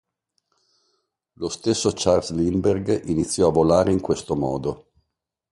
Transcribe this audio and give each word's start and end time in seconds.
Lo 1.33 1.47
stesso 1.47 1.91
Charles 1.93 2.31
Lindbergh 2.33 3.03
iniziò 3.09 3.49
a 3.49 3.51
volare 3.51 3.91
in 3.91 4.01
questo 4.01 4.35
modo. 4.35 4.87